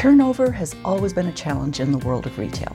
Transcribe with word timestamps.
Turnover 0.00 0.50
has 0.50 0.74
always 0.82 1.12
been 1.12 1.26
a 1.26 1.32
challenge 1.32 1.78
in 1.78 1.92
the 1.92 1.98
world 1.98 2.24
of 2.24 2.38
retail, 2.38 2.74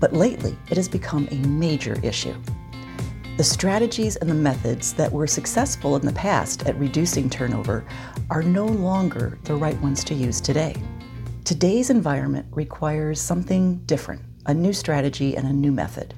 but 0.00 0.14
lately 0.14 0.56
it 0.70 0.78
has 0.78 0.88
become 0.88 1.28
a 1.30 1.46
major 1.46 1.94
issue. 2.02 2.34
The 3.36 3.44
strategies 3.44 4.16
and 4.16 4.30
the 4.30 4.34
methods 4.34 4.94
that 4.94 5.12
were 5.12 5.26
successful 5.26 5.94
in 5.94 6.06
the 6.06 6.12
past 6.14 6.66
at 6.66 6.78
reducing 6.78 7.28
turnover 7.28 7.84
are 8.30 8.42
no 8.42 8.64
longer 8.64 9.38
the 9.44 9.54
right 9.54 9.78
ones 9.82 10.02
to 10.04 10.14
use 10.14 10.40
today. 10.40 10.74
Today's 11.44 11.90
environment 11.90 12.46
requires 12.50 13.20
something 13.20 13.76
different, 13.84 14.22
a 14.46 14.54
new 14.54 14.72
strategy 14.72 15.36
and 15.36 15.46
a 15.46 15.52
new 15.52 15.70
method. 15.70 16.14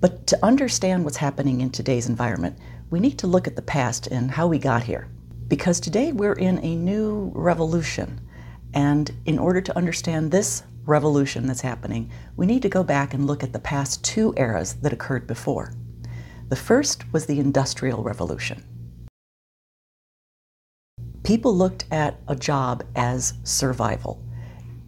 But 0.00 0.26
to 0.26 0.44
understand 0.44 1.04
what's 1.04 1.16
happening 1.16 1.60
in 1.60 1.70
today's 1.70 2.08
environment, 2.08 2.58
we 2.90 2.98
need 2.98 3.20
to 3.20 3.28
look 3.28 3.46
at 3.46 3.54
the 3.54 3.62
past 3.62 4.08
and 4.08 4.32
how 4.32 4.48
we 4.48 4.58
got 4.58 4.82
here. 4.82 5.06
Because 5.46 5.78
today 5.78 6.10
we're 6.10 6.32
in 6.32 6.58
a 6.64 6.74
new 6.74 7.30
revolution. 7.36 8.18
And 8.74 9.10
in 9.24 9.38
order 9.38 9.60
to 9.60 9.76
understand 9.76 10.30
this 10.30 10.62
revolution 10.84 11.46
that's 11.46 11.60
happening, 11.60 12.10
we 12.36 12.46
need 12.46 12.62
to 12.62 12.68
go 12.68 12.82
back 12.82 13.14
and 13.14 13.26
look 13.26 13.42
at 13.42 13.52
the 13.52 13.58
past 13.58 14.04
two 14.04 14.34
eras 14.36 14.74
that 14.74 14.92
occurred 14.92 15.26
before. 15.26 15.72
The 16.48 16.56
first 16.56 17.10
was 17.12 17.26
the 17.26 17.38
Industrial 17.38 18.02
Revolution. 18.02 18.64
People 21.22 21.56
looked 21.56 21.84
at 21.90 22.18
a 22.26 22.34
job 22.34 22.84
as 22.96 23.34
survival. 23.44 24.22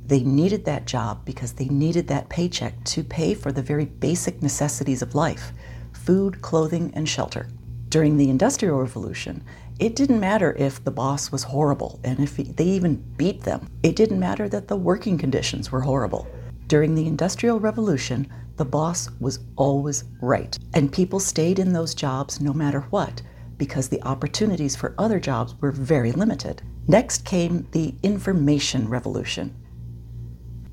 They 0.07 0.21
needed 0.21 0.65
that 0.65 0.85
job 0.85 1.25
because 1.25 1.53
they 1.53 1.67
needed 1.67 2.09
that 2.09 2.29
paycheck 2.29 2.83
to 2.85 3.05
pay 3.05 3.35
for 3.35 3.53
the 3.53 3.63
very 3.63 3.85
basic 3.87 4.43
necessities 4.43 5.01
of 5.01 5.15
life 5.15 5.53
food, 5.93 6.43
clothing, 6.43 6.93
and 6.95 7.09
shelter. 7.09 7.49
During 7.89 8.17
the 8.17 8.29
Industrial 8.29 8.79
Revolution, 8.79 9.43
it 9.79 9.97
didn't 9.97 10.21
matter 10.21 10.55
if 10.57 10.83
the 10.85 10.91
boss 10.91 11.33
was 11.33 11.43
horrible 11.43 11.99
and 12.05 12.21
if 12.21 12.37
they 12.37 12.65
even 12.65 12.97
beat 13.17 13.43
them. 13.43 13.69
It 13.83 13.97
didn't 13.97 14.21
matter 14.21 14.49
that 14.49 14.69
the 14.69 14.77
working 14.77 15.19
conditions 15.19 15.73
were 15.73 15.81
horrible. 15.81 16.29
During 16.69 16.95
the 16.95 17.07
Industrial 17.07 17.59
Revolution, 17.59 18.29
the 18.57 18.65
boss 18.65 19.11
was 19.19 19.41
always 19.57 20.05
right. 20.21 20.57
And 20.75 20.93
people 20.93 21.19
stayed 21.19 21.59
in 21.59 21.73
those 21.73 21.95
jobs 21.95 22.41
no 22.41 22.53
matter 22.53 22.83
what 22.91 23.21
because 23.57 23.89
the 23.89 24.03
opportunities 24.03 24.77
for 24.77 24.95
other 24.99 25.19
jobs 25.21 25.55
were 25.61 25.73
very 25.73 26.13
limited. 26.13 26.63
Next 26.87 27.25
came 27.25 27.67
the 27.73 27.95
Information 28.03 28.89
Revolution. 28.89 29.55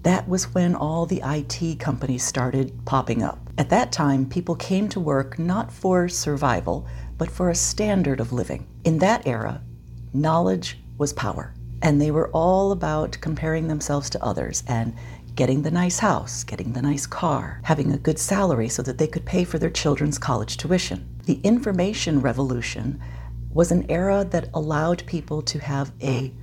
That 0.03 0.28
was 0.28 0.53
when 0.53 0.75
all 0.75 1.06
the 1.06 1.22
IT 1.23 1.80
companies 1.80 2.23
started 2.23 2.73
popping 2.86 3.23
up. 3.23 3.40
At 3.62 3.70
that 3.70 3.92
time, 3.92 4.26
people 4.26 4.56
came 4.56 4.90
to 4.90 5.00
work 5.00 5.38
not 5.38 5.72
for 5.72 6.09
survival, 6.09 6.88
but 7.20 7.30
for 7.30 7.52
a 7.52 7.54
standard 7.54 8.20
of 8.20 8.34
living. 8.34 8.66
In 8.86 8.98
that 8.98 9.28
era, 9.28 9.62
knowledge 10.16 10.80
was 10.98 11.14
power. 11.14 11.53
And 11.84 12.02
they 12.02 12.09
were 12.09 12.31
all 12.31 12.72
about 12.72 13.20
comparing 13.22 13.68
themselves 13.68 14.09
to 14.09 14.23
others 14.23 14.64
and 14.66 14.95
getting 15.36 15.62
the 15.62 15.70
nice 15.70 16.00
house, 16.00 16.44
getting 16.44 16.73
the 16.73 16.81
nice 16.81 17.06
car, 17.06 17.62
having 17.64 17.92
a 17.92 18.00
good 18.00 18.18
salary 18.18 18.68
so 18.68 18.81
that 18.81 18.98
they 18.98 19.06
could 19.06 19.28
pay 19.28 19.44
for 19.44 19.59
their 19.59 19.70
children's 19.70 20.18
college 20.18 20.58
tuition. 20.58 21.08
The 21.28 21.40
information 21.44 22.20
revolution 22.20 23.00
was 23.53 23.72
an 23.72 23.86
era 23.92 24.25
that 24.31 24.50
allowed 24.56 25.06
people 25.06 25.44
to 25.44 25.59
have 25.59 25.92
a 26.02 26.34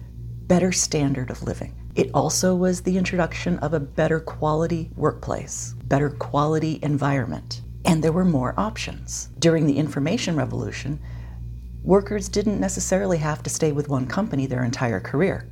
better 0.47 0.71
standard 0.71 1.31
of 1.31 1.43
living. 1.43 1.75
It 1.99 2.13
also 2.15 2.55
was 2.55 2.83
the 2.83 2.97
introduction 2.97 3.59
of 3.59 3.75
a 3.75 3.81
better 3.81 4.21
quality 4.21 4.89
workplace, 4.95 5.75
better 5.83 6.11
quality 6.11 6.79
environment, 6.81 7.63
and 7.85 8.05
there 8.05 8.13
were 8.13 8.25
more 8.25 8.55
options. 8.57 9.31
During 9.41 9.67
the 9.67 9.79
information 9.79 10.37
revolution, 10.37 11.01
workers 11.83 12.29
didn't 12.29 12.61
necessarily 12.61 13.19
have 13.19 13.43
to 13.43 13.51
stay 13.51 13.73
with 13.73 13.89
one 13.89 14.07
company 14.07 14.47
their 14.47 14.63
entire 14.63 15.01
career 15.01 15.51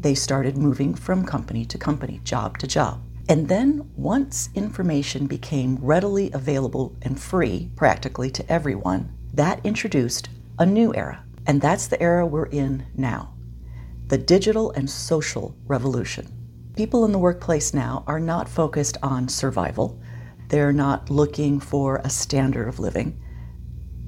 they 0.00 0.14
started 0.14 0.56
moving 0.56 0.94
from 0.94 1.26
company 1.26 1.66
to 1.66 1.76
company, 1.76 2.22
job 2.24 2.56
to 2.58 2.66
job. 2.66 3.02
And 3.28 3.46
then, 3.46 3.90
once 3.94 4.48
information 4.54 5.26
became 5.26 5.76
readily 5.76 6.30
available 6.32 6.96
and 7.02 7.20
free 7.20 7.70
practically 7.76 8.30
to 8.30 8.50
everyone, 8.50 9.12
that 9.34 9.60
introduced 9.62 10.30
a 10.58 10.64
new 10.64 10.94
era. 10.94 11.22
And 11.46 11.60
that's 11.60 11.86
the 11.86 12.02
era 12.02 12.26
we're 12.26 12.46
in 12.46 12.86
now 12.96 13.34
the 14.12 14.18
digital 14.18 14.70
and 14.72 14.90
social 14.90 15.56
revolution. 15.66 16.30
People 16.76 17.06
in 17.06 17.12
the 17.12 17.18
workplace 17.18 17.72
now 17.72 18.04
are 18.06 18.20
not 18.20 18.46
focused 18.46 18.98
on 19.02 19.26
survival, 19.26 19.98
they're 20.48 20.70
not 20.70 21.08
looking 21.08 21.58
for 21.58 21.96
a 22.04 22.10
standard 22.10 22.68
of 22.68 22.78
living. 22.78 23.18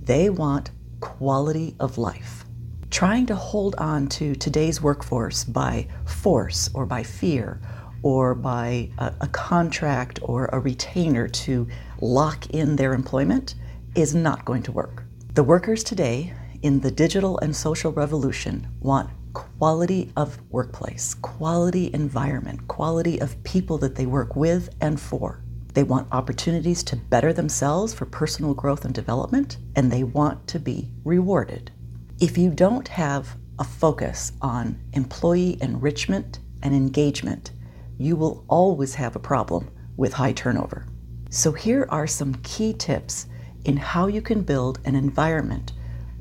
They 0.02 0.28
want 0.28 0.72
quality 1.00 1.74
of 1.80 1.96
life 1.96 2.44
trying 2.90 3.24
to 3.26 3.34
hold 3.34 3.76
on 3.76 4.06
to 4.08 4.34
today's 4.34 4.82
workforce 4.82 5.42
by 5.42 5.88
force 6.04 6.68
or 6.74 6.84
by 6.84 7.02
fear 7.02 7.58
or 8.02 8.34
by 8.34 8.90
a, 8.98 9.10
a, 9.22 9.26
contract 9.28 10.20
or 10.22 10.50
a 10.52 10.58
retainer 10.58 11.26
to 11.26 11.66
lock 12.02 12.50
in 12.50 12.76
their 12.76 12.92
employment 12.92 13.54
is 13.94 14.14
not 14.14 14.44
going 14.44 14.62
to 14.62 14.70
work. 14.70 15.02
The 15.32 15.42
workers 15.42 15.82
today 15.82 16.34
in 16.64 16.80
the 16.80 16.90
digital 16.90 17.38
and 17.40 17.54
social 17.54 17.92
revolution 17.92 18.66
want 18.80 19.10
quality 19.34 20.10
of 20.16 20.38
workplace, 20.50 21.12
quality 21.12 21.92
environment, 21.92 22.66
quality 22.68 23.20
of 23.20 23.44
people 23.44 23.76
that 23.76 23.94
they 23.94 24.06
work 24.06 24.34
with 24.34 24.70
and 24.80 24.98
for. 24.98 25.44
They 25.74 25.82
want 25.82 26.08
opportunities 26.10 26.82
to 26.84 26.96
better 26.96 27.34
themselves 27.34 27.92
for 27.92 28.06
personal 28.06 28.54
growth 28.54 28.86
and 28.86 28.94
development, 28.94 29.58
and 29.76 29.92
they 29.92 30.04
want 30.04 30.46
to 30.46 30.58
be 30.58 30.90
rewarded. 31.04 31.70
If 32.18 32.38
you 32.38 32.48
don't 32.48 32.88
have 32.88 33.36
a 33.58 33.64
focus 33.64 34.32
on 34.40 34.80
employee 34.94 35.58
enrichment 35.60 36.38
and 36.62 36.74
engagement, 36.74 37.50
you 37.98 38.16
will 38.16 38.42
always 38.48 38.94
have 38.94 39.16
a 39.16 39.20
problem 39.20 39.68
with 39.98 40.14
high 40.14 40.32
turnover. 40.32 40.86
So, 41.28 41.52
here 41.52 41.86
are 41.90 42.06
some 42.06 42.36
key 42.36 42.72
tips 42.72 43.26
in 43.66 43.76
how 43.76 44.06
you 44.06 44.22
can 44.22 44.40
build 44.40 44.78
an 44.86 44.94
environment 44.94 45.72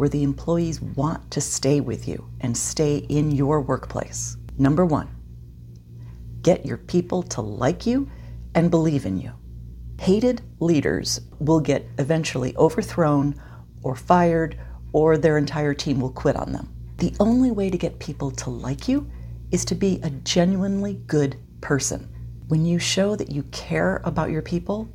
where 0.04 0.10
the 0.10 0.24
employees 0.24 0.82
want 0.82 1.32
to 1.32 1.40
stay 1.40 1.80
with 1.80 2.10
you 2.10 2.30
and 2.42 2.58
stay 2.58 2.98
in 3.08 3.32
your 3.32 3.62
workplace. 3.62 4.36
Number 4.58 4.86
one, 4.86 5.08
get 6.42 6.66
your 6.66 6.76
people 6.76 7.24
to 7.24 7.40
like 7.40 7.86
you 7.86 8.10
and 8.54 8.70
believe 8.70 9.06
in 9.06 9.18
you. 9.18 9.32
Hated 10.02 10.42
leaders 10.60 11.22
will 11.40 11.62
get 11.62 11.88
eventually 12.00 12.54
overthrown 12.58 13.42
or 13.82 13.96
fired 13.96 14.60
or 14.92 15.18
their 15.18 15.38
entire 15.38 15.74
team 15.74 16.02
will 16.02 16.12
quit 16.12 16.36
on 16.36 16.52
them. 16.52 16.68
The 16.98 17.16
only 17.22 17.52
way 17.52 17.70
to 17.70 17.78
get 17.78 17.98
people 18.00 18.30
to 18.32 18.50
like 18.50 18.90
you 18.90 19.10
is 19.52 19.64
to 19.64 19.74
be 19.74 20.02
a 20.04 20.10
genuinely 20.10 20.96
good 21.08 21.38
person. 21.62 22.14
When 22.50 22.66
you 22.66 22.78
show 22.78 23.16
that 23.16 23.32
you 23.32 23.44
care 23.54 24.02
about 24.04 24.32
your 24.32 24.42
people, 24.42 24.90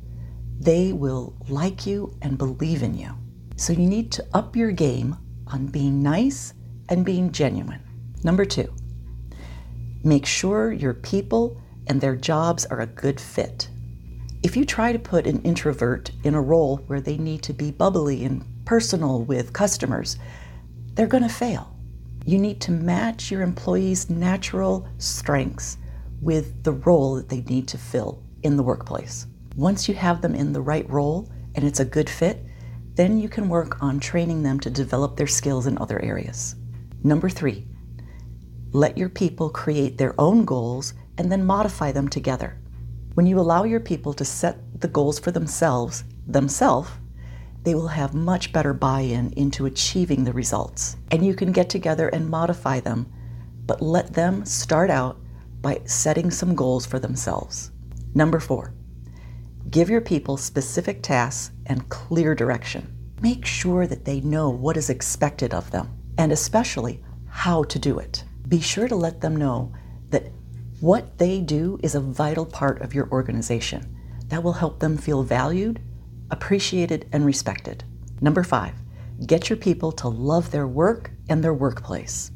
they 0.59 0.93
will 0.93 1.35
like 1.47 1.87
you 1.87 2.15
and 2.21 2.37
believe 2.37 2.83
in 2.83 2.95
you. 2.95 3.15
So 3.59 3.73
you 3.73 3.87
need 3.87 4.09
to 4.13 4.25
up 4.33 4.55
your 4.55 4.71
game 4.71 5.17
on 5.47 5.67
being 5.67 6.01
nice 6.01 6.53
and 6.87 7.03
being 7.03 7.29
genuine. 7.29 7.83
Number 8.23 8.45
two, 8.45 8.73
make 10.01 10.25
sure 10.25 10.71
your 10.71 10.93
people 10.93 11.61
and 11.87 11.99
their 11.99 12.15
jobs 12.15 12.65
are 12.67 12.79
a 12.79 12.87
good 12.87 13.19
fit. 13.19 13.69
If 14.43 14.55
you 14.55 14.63
try 14.63 14.93
to 14.93 14.97
put 14.97 15.27
an 15.27 15.41
introvert 15.41 16.09
in 16.23 16.35
a 16.35 16.41
role 16.41 16.77
where 16.87 17.01
they 17.01 17.17
need 17.17 17.43
to 17.43 17.53
be 17.53 17.69
bubbly 17.69 18.23
and 18.23 18.45
personal 18.63 19.25
with 19.25 19.51
customers, 19.51 20.15
they're 20.93 21.05
going 21.05 21.23
to 21.23 21.29
fail. 21.29 21.75
You 22.25 22.37
need 22.39 22.61
to 22.61 22.71
match 22.71 23.29
your 23.29 23.41
employees' 23.41 24.09
natural 24.09 24.87
strengths 24.99 25.77
with 26.21 26.63
the 26.63 26.71
role 26.71 27.15
that 27.15 27.27
they 27.27 27.41
need 27.41 27.67
to 27.67 27.77
fill 27.77 28.23
in 28.41 28.55
the 28.55 28.63
workplace. 28.63 29.27
Once 29.57 29.89
you 29.89 29.95
have 29.95 30.21
them 30.21 30.33
in 30.33 30.53
the 30.53 30.61
right 30.61 30.89
role 30.89 31.29
and 31.55 31.65
it's 31.65 31.81
a 31.81 31.85
good 31.85 32.09
fit, 32.09 32.45
then 32.99 33.17
you 33.17 33.29
can 33.29 33.47
work 33.47 33.81
on 33.81 33.97
training 33.97 34.43
them 34.43 34.59
to 34.59 34.69
develop 34.69 35.15
their 35.15 35.25
skills 35.25 35.67
in 35.67 35.77
other 35.77 36.03
areas. 36.03 36.57
Number 37.01 37.29
three, 37.29 37.65
let 38.73 38.97
your 38.97 39.07
people 39.07 39.49
create 39.49 39.97
their 39.97 40.13
own 40.19 40.43
goals 40.43 40.93
and 41.17 41.31
then 41.31 41.45
modify 41.45 41.93
them 41.93 42.09
together. 42.09 42.57
When 43.13 43.25
you 43.25 43.39
allow 43.39 43.63
your 43.63 43.79
people 43.79 44.11
to 44.15 44.25
set 44.25 44.81
the 44.81 44.89
goals 44.89 45.17
for 45.17 45.31
themselves, 45.31 46.03
themselves, 46.27 46.89
they 47.63 47.73
will 47.73 47.87
have 47.87 48.13
much 48.13 48.51
better 48.51 48.73
buy 48.73 48.99
in 48.99 49.31
into 49.37 49.65
achieving 49.65 50.25
the 50.25 50.33
results. 50.33 50.97
And 51.11 51.25
you 51.25 51.33
can 51.33 51.53
get 51.53 51.69
together 51.69 52.09
and 52.09 52.29
modify 52.29 52.81
them, 52.81 53.09
but 53.65 53.81
let 53.81 54.11
them 54.11 54.43
start 54.43 54.89
out 54.89 55.21
by 55.61 55.79
setting 55.85 56.29
some 56.31 56.53
goals 56.53 56.85
for 56.85 56.99
themselves. 56.99 57.71
Number 58.13 58.41
four, 58.41 58.73
give 59.69 59.89
your 59.89 60.01
people 60.01 60.37
specific 60.37 61.01
tasks 61.01 61.53
and 61.65 61.89
clear 61.89 62.35
direction. 62.35 62.95
Make 63.21 63.45
sure 63.45 63.87
that 63.87 64.05
they 64.05 64.21
know 64.21 64.49
what 64.49 64.77
is 64.77 64.89
expected 64.89 65.53
of 65.53 65.71
them, 65.71 65.89
and 66.17 66.31
especially 66.31 67.03
how 67.27 67.63
to 67.63 67.79
do 67.79 67.99
it. 67.99 68.23
Be 68.47 68.61
sure 68.61 68.87
to 68.87 68.95
let 68.95 69.21
them 69.21 69.35
know 69.35 69.73
that 70.09 70.31
what 70.79 71.17
they 71.17 71.41
do 71.41 71.79
is 71.83 71.95
a 71.95 71.99
vital 71.99 72.45
part 72.45 72.81
of 72.81 72.93
your 72.93 73.09
organization. 73.11 73.95
That 74.27 74.43
will 74.43 74.53
help 74.53 74.79
them 74.79 74.97
feel 74.97 75.23
valued 75.23 75.81
appreciated, 76.31 77.07
and 77.11 77.25
respected. 77.25 77.83
Number 78.21 78.43
five, 78.43 78.73
get 79.25 79.49
your 79.49 79.57
people 79.57 79.91
to 79.93 80.07
love 80.07 80.51
their 80.51 80.67
work 80.67 81.11
and 81.29 81.43
their 81.43 81.53
workplace. 81.53 82.31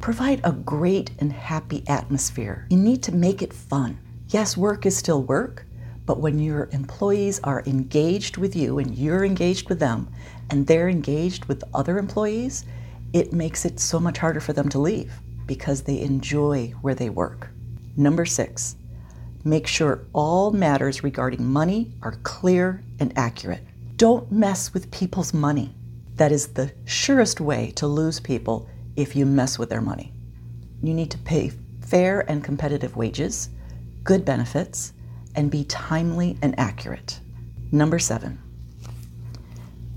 Provide 0.00 0.40
a 0.44 0.52
great 0.52 1.10
and 1.18 1.32
happy 1.32 1.84
atmosphere. 1.88 2.66
You 2.70 2.76
need 2.76 3.02
to 3.04 3.14
make 3.14 3.42
it 3.42 3.52
fun. 3.52 3.98
Yes, 4.28 4.56
work 4.56 4.86
is 4.86 4.96
still 4.96 5.22
work, 5.22 5.66
but 6.08 6.20
when 6.20 6.38
your 6.38 6.70
employees 6.72 7.38
are 7.44 7.62
engaged 7.66 8.38
with 8.38 8.56
you 8.56 8.78
and 8.78 8.96
you're 8.96 9.26
engaged 9.26 9.68
with 9.68 9.78
them 9.78 10.08
and 10.48 10.66
they're 10.66 10.88
engaged 10.88 11.44
with 11.44 11.62
other 11.74 11.98
employees, 11.98 12.64
it 13.12 13.34
makes 13.34 13.66
it 13.66 13.78
so 13.78 14.00
much 14.00 14.16
harder 14.16 14.40
for 14.40 14.54
them 14.54 14.70
to 14.70 14.78
leave 14.78 15.12
because 15.44 15.82
they 15.82 16.00
enjoy 16.00 16.68
where 16.80 16.94
they 16.94 17.10
work. 17.10 17.50
Number 17.94 18.24
six, 18.24 18.76
make 19.44 19.66
sure 19.66 20.06
all 20.14 20.50
matters 20.50 21.04
regarding 21.04 21.44
money 21.44 21.92
are 22.00 22.16
clear 22.22 22.82
and 23.00 23.12
accurate. 23.18 23.64
Don't 23.96 24.32
mess 24.32 24.72
with 24.72 24.90
people's 24.90 25.34
money. 25.34 25.74
That 26.16 26.32
is 26.32 26.46
the 26.46 26.72
surest 26.86 27.38
way 27.38 27.72
to 27.72 27.86
lose 27.86 28.18
people 28.18 28.66
if 28.96 29.14
you 29.14 29.26
mess 29.26 29.58
with 29.58 29.68
their 29.68 29.82
money. 29.82 30.14
You 30.82 30.94
need 30.94 31.10
to 31.10 31.18
pay 31.18 31.52
fair 31.82 32.20
and 32.30 32.42
competitive 32.42 32.96
wages, 32.96 33.50
good 34.04 34.24
benefits, 34.24 34.94
and 35.38 35.52
be 35.52 35.62
timely 35.66 36.36
and 36.42 36.58
accurate. 36.58 37.20
Number 37.70 38.00
seven, 38.00 38.40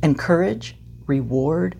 encourage, 0.03 0.77
reward, 1.07 1.75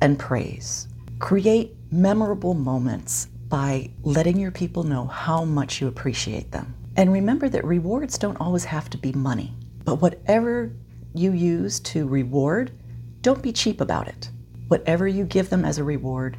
and 0.00 0.18
praise. 0.18 0.88
Create 1.18 1.76
memorable 1.90 2.54
moments 2.54 3.26
by 3.50 3.90
letting 4.02 4.38
your 4.38 4.50
people 4.50 4.82
know 4.82 5.04
how 5.04 5.44
much 5.44 5.78
you 5.78 5.88
appreciate 5.88 6.52
them. 6.52 6.74
And 6.96 7.12
remember 7.12 7.50
that 7.50 7.66
rewards 7.66 8.16
don't 8.16 8.40
always 8.40 8.64
have 8.64 8.88
to 8.88 8.96
be 8.96 9.12
money, 9.12 9.52
but 9.84 10.00
whatever 10.00 10.72
you 11.12 11.32
use 11.32 11.80
to 11.80 12.08
reward, 12.08 12.72
don't 13.20 13.42
be 13.42 13.52
cheap 13.52 13.82
about 13.82 14.08
it. 14.08 14.30
Whatever 14.68 15.06
you 15.06 15.26
give 15.26 15.50
them 15.50 15.66
as 15.66 15.76
a 15.76 15.84
reward, 15.84 16.38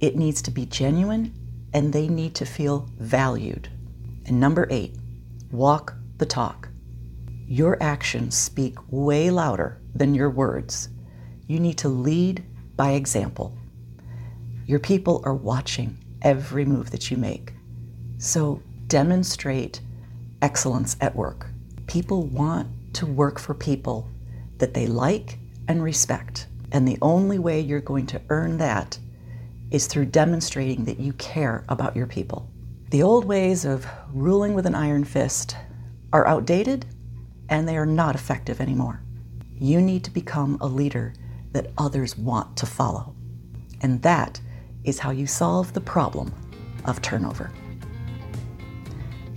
it 0.00 0.16
needs 0.16 0.42
to 0.42 0.50
be 0.50 0.66
genuine 0.66 1.32
and 1.72 1.92
they 1.92 2.08
need 2.08 2.34
to 2.34 2.44
feel 2.44 2.88
valued. 2.98 3.68
And 4.26 4.40
number 4.40 4.66
eight, 4.68 4.96
walk 5.52 5.94
the 6.16 6.26
talk. 6.26 6.68
Your 7.46 7.80
actions 7.82 8.34
speak 8.34 8.76
way 8.90 9.30
louder 9.30 9.80
than 9.94 10.14
your 10.14 10.30
words. 10.30 10.88
You 11.46 11.60
need 11.60 11.76
to 11.78 11.88
lead 11.90 12.42
by 12.74 12.92
example. 12.92 13.56
Your 14.64 14.78
people 14.78 15.20
are 15.24 15.34
watching 15.34 15.98
every 16.22 16.64
move 16.64 16.90
that 16.90 17.10
you 17.10 17.18
make. 17.18 17.52
So 18.16 18.62
demonstrate 18.86 19.80
excellence 20.40 20.96
at 21.00 21.14
work. 21.14 21.48
People 21.86 22.22
want 22.22 22.68
to 22.94 23.04
work 23.04 23.38
for 23.38 23.52
people 23.52 24.08
that 24.56 24.72
they 24.72 24.86
like 24.86 25.38
and 25.68 25.82
respect. 25.82 26.46
And 26.72 26.88
the 26.88 26.98
only 27.02 27.38
way 27.38 27.60
you're 27.60 27.80
going 27.80 28.06
to 28.06 28.22
earn 28.30 28.56
that 28.58 28.98
is 29.70 29.86
through 29.86 30.06
demonstrating 30.06 30.84
that 30.86 31.00
you 31.00 31.12
care 31.14 31.64
about 31.68 31.94
your 31.96 32.06
people. 32.06 32.51
The 32.92 33.02
old 33.02 33.24
ways 33.24 33.64
of 33.64 33.86
ruling 34.12 34.52
with 34.52 34.66
an 34.66 34.74
iron 34.74 35.04
fist 35.04 35.56
are 36.12 36.26
outdated 36.26 36.84
and 37.48 37.66
they 37.66 37.78
are 37.78 37.86
not 37.86 38.14
effective 38.14 38.60
anymore. 38.60 39.02
You 39.54 39.80
need 39.80 40.04
to 40.04 40.10
become 40.10 40.58
a 40.60 40.66
leader 40.66 41.14
that 41.52 41.72
others 41.78 42.18
want 42.18 42.54
to 42.58 42.66
follow. 42.66 43.16
And 43.80 44.02
that 44.02 44.38
is 44.84 44.98
how 44.98 45.10
you 45.10 45.26
solve 45.26 45.72
the 45.72 45.80
problem 45.80 46.34
of 46.84 47.00
turnover. 47.00 47.50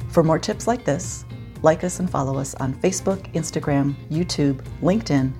For 0.10 0.22
more 0.22 0.38
tips 0.38 0.68
like 0.68 0.84
this, 0.84 1.24
like 1.62 1.86
us 1.86 2.02
and 2.02 2.10
follow 2.10 2.38
us 2.38 2.56
on 2.56 2.74
Facebook, 2.82 3.32
Instagram, 3.36 3.96
YouTube, 4.10 4.66
LinkedIn, 4.82 5.32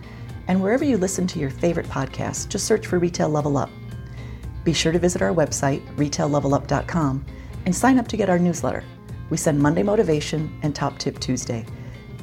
and 0.48 0.64
wherever 0.64 0.86
you 0.86 0.96
listen 0.96 1.28
to 1.28 1.40
your 1.40 1.50
favorite 1.50 1.88
podcast, 1.88 2.48
just 2.48 2.66
search 2.66 2.88
for 2.88 2.98
Retail 2.98 3.28
Level 3.28 3.58
Up. 3.58 3.70
Be 4.64 4.72
sure 4.72 4.94
to 4.94 5.00
visit 5.00 5.22
our 5.22 5.34
website, 5.34 5.86
retaillevelup.com, 5.98 7.26
and 7.66 7.76
sign 7.76 8.00
up 8.00 8.08
to 8.10 8.18
get 8.18 8.30
our 8.30 8.40
newsletter. 8.40 8.84
We 9.30 9.38
send 9.38 9.60
Monday 9.60 9.84
Motivation 9.84 10.60
and 10.64 10.76
Top 10.76 10.98
Tip 10.98 11.20
Tuesday 11.20 11.66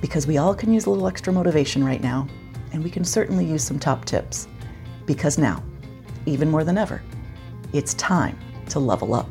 because 0.00 0.26
we 0.26 0.38
all 0.38 0.54
can 0.54 0.72
use 0.72 0.86
a 0.86 0.90
little 0.90 1.08
extra 1.08 1.32
motivation 1.32 1.84
right 1.84 2.02
now, 2.02 2.26
and 2.72 2.82
we 2.82 2.90
can 2.90 3.04
certainly 3.04 3.44
use 3.44 3.62
some 3.62 3.78
top 3.78 4.04
tips. 4.04 4.48
Because 5.06 5.38
now, 5.38 5.62
even 6.26 6.50
more 6.50 6.64
than 6.64 6.78
ever, 6.78 7.02
it's 7.72 7.94
time 7.94 8.38
to 8.68 8.78
level 8.78 9.14
up. 9.14 9.28